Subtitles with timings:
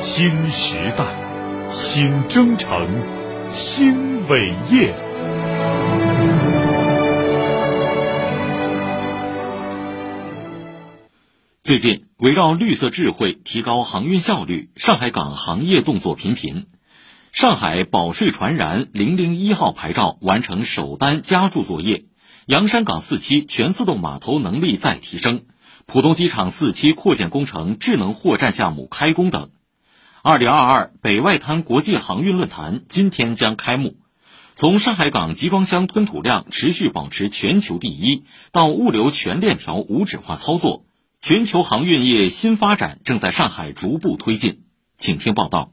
[0.00, 1.04] 新时代，
[1.72, 2.88] 新征程，
[3.50, 4.94] 新伟业。
[11.64, 16.66] 最近，围绕绿色智慧提高航运效率，上海港行业动作频频。
[17.32, 22.04] 上海保税传燃零零一号牌照完成首单加注作业，
[22.46, 25.42] 洋山港四期全自动码头能力再提升，
[25.86, 29.50] 浦东机场四期扩建工程智能货站项目开工等。
[30.28, 33.94] 二零二二北外滩国际航运论坛今天将开幕。
[34.52, 40.84] 从上海港集装箱吞吐量持续保持全球第一，到物流全链条无纸化操作，
[41.22, 44.64] 全球航运业新发展正在上海逐步推进。
[44.98, 45.72] 请听报道。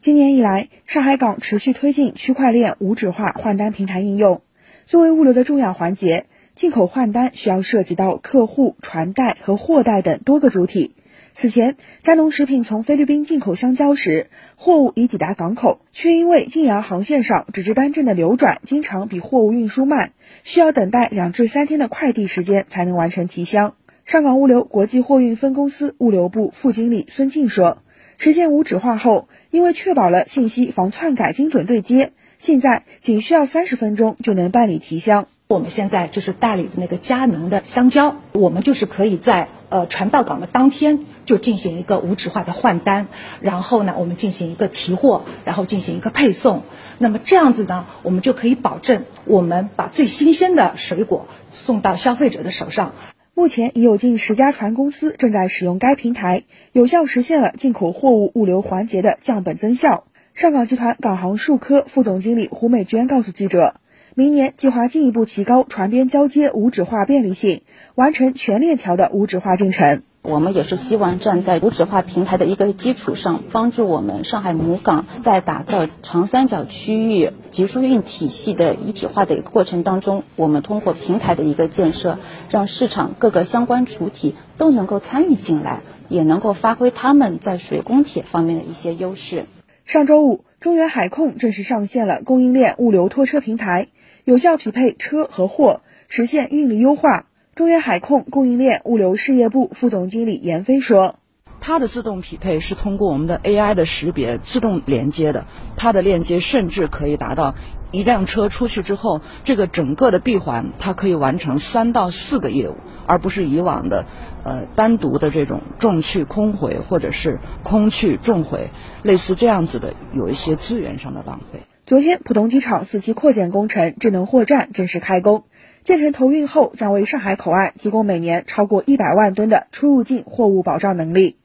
[0.00, 4.42] 今年以来，上海港持续推进区块链无纸化换单平台应用。
[4.86, 6.26] 作为物流的重要环节，
[6.56, 10.96] 进口换单需要涉及到客户、传代和货代等多个主体。
[11.40, 20.10] 此前，佳农食品从菲律宾进口香蕉时，货物已抵达港口，却因为晋阳航线上纸质单证的流转经常比货物运输慢，
[20.42, 23.76] 需要等待两至三天的快递时间才能完成提箱。
[24.04, 27.78] 上港物流国际货运分公司物流部副经理孙静说。
[28.16, 35.28] 实现无纸化后，因为确保了信息防篡改精准对接，现在仅需要三十分钟就能办理提箱。
[35.46, 43.06] 我们现在就是代理的那个佳能的香蕉，我们就是可以在呃传到港的当天就进行一个无纸化的换单，
[43.42, 46.62] 然后呢，我们进行一个提货，然后进行一个配送。
[46.96, 52.94] 那么这样子呢，我们就可以保证我们把最新鲜的水果送到消费者的手上。
[53.34, 60.04] 目前已有近十家船公司正在使用该平台，有效实现了进口货物物流环节的降本增效。
[60.34, 63.74] 上港集团港航数科副总经理胡美娟告诉记者，
[64.14, 67.60] 明年计划进一步提高船边交接无纸化便利性，
[67.94, 70.02] 完成全链条的无纸化进程。
[70.28, 82.18] 我们也是希望站在无纸化平台的一个基础上，帮助我们上海母港在打造长三角区域集疏运体系的一体化的一个过程当中，我们通过平台的一个建设，
[82.50, 85.80] 让市场各个相关主体都能够参与进来，
[86.10, 89.46] 也能够发挥他们在水工铁方面的一些优势。
[89.86, 93.88] 上周五，中原海控正式上线了供应链物流拖车平台，
[94.24, 97.24] 有效匹配车和货，实现运力优化。
[97.58, 101.16] 中远海控供应链物流事业部副总经理严飞说
[101.60, 105.44] ：“它的自动匹配是通过我们的 AI 的识别自动连接的，
[105.76, 107.56] 它的链接甚至可以达到
[107.90, 112.76] 一辆车出去之后，这个整个的闭环它可以完成三到四个业务，
[113.08, 114.06] 而不是以往的，
[114.44, 118.70] 呃，单独的这种重去空回或者是空去重回，
[119.02, 125.42] 类似这样子的有一些资源上的浪费。”昨天，浦东机场四期扩建工程智能货站正式开工。
[125.88, 131.38] 建成投运后，将为上海口岸提供每年超过一百万吨的出入境货物保障能力。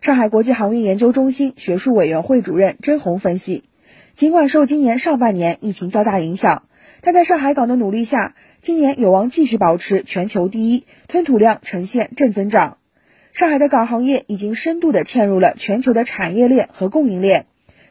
[0.00, 3.64] 上海国际航运研究中心学术委员会主任甄红分析，
[4.14, 6.62] 尽管受今年上半年疫情较大影响，
[7.00, 12.76] 但在上海港的努力下，今年有望继续保持全球第一，吞吐量呈现正增长。
[13.32, 17.46] 上海的港行业已经深度的嵌入了全球的产业链和供应链。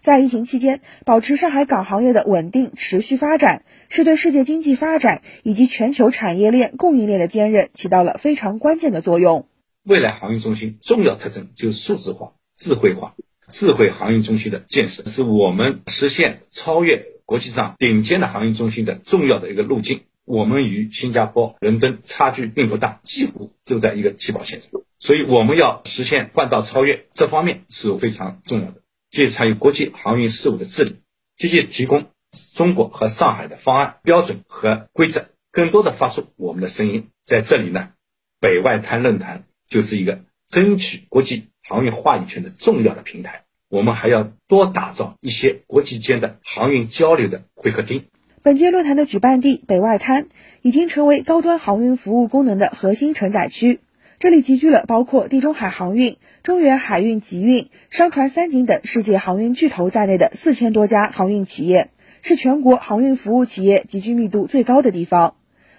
[0.08, 9.50] 在疫情期间，保持上海港行业的稳定持续发展，是对世界经济发展以及全球产业链供应链的坚韧起到了非常关键的作用。
[9.84, 13.16] 未来航运中心重要特征就是数字化、智慧化。
[13.50, 20.04] 智慧航运中心的建设是我们实现超越国际上顶尖的航运中心的重要的一个路径。
[20.24, 28.76] 我们与新加坡、伦敦差距并不大，几乎就在一个起跑线上，所以我们要实现换道超越，这方面是非常重要的。
[29.18, 30.98] 积极参与国际航运事务的治理，
[31.38, 32.06] 积极提供
[32.54, 37.08] 中国和上海的方案、标准和规则，更多的发出我们的声音。
[37.26, 37.94] 在这里呢，
[38.40, 43.46] 北外滩论坛就是一个争取国际航运话语权的重要的平台。
[43.70, 48.06] 我们还要多打造一些国际间的航运交流的会客厅。
[48.44, 50.30] 本届论坛的举办地北外滩
[50.62, 53.80] 已经成为高端航运服务功能的核心承载区。
[54.20, 61.92] 这里集聚了包括地中海航运、中原海运集运、商船三井等世界航运巨头在内的四千多家航运企业，
[62.24, 65.36] 是全国航运服务企业集聚密度最高的地方。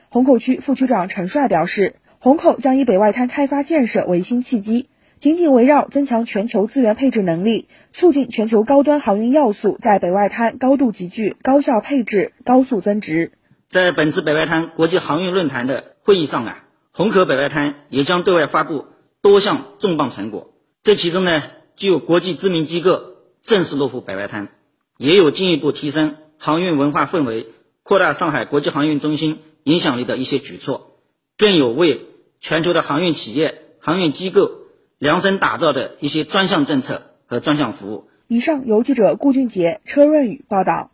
[0.08, 4.88] 虹口区副区长陈帅表示，虹口将以北外滩开发建设为新契机，
[5.18, 13.32] 紧紧围绕增强全球资源配置能力，促进全球高端航运要素在北外滩高度集聚、高效配置、高速增值。
[13.68, 16.64] 在本次北外滩国际航运论坛的会议上啊。
[16.98, 18.86] 虹口北外滩也将对外发布
[19.22, 20.52] 多项重磅成果，
[20.82, 21.44] 这其中呢，
[21.76, 23.00] 既有国际知名机构
[23.40, 24.48] 正式落户北外滩，
[24.96, 27.52] 也有进一步提升航运文化氛围、
[27.84, 30.98] 扩大上海国际航运中心影响力的一些举措，
[31.36, 32.04] 更有为
[32.40, 34.50] 全球的航运企业、航运机构
[34.98, 38.08] 量身打造的一些专项政策，和专项服务。
[38.26, 40.90] 以上由记者顾俊杰、车润宇报道。